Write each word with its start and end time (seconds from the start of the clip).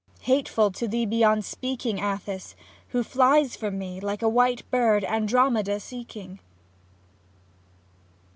Hateful 0.21 0.71
to 0.71 0.87
thee 0.87 1.05
beyond 1.05 1.45
speaking, 1.45 1.99
Atthis, 1.99 2.55
who 2.87 3.03
fliest 3.03 3.57
from 3.57 3.77
me 3.77 3.99
Like 3.99 4.23
a 4.23 4.27
white 4.27 4.63
bird 4.71 5.03
Andromeda 5.03 5.79
seeking. 5.79 6.39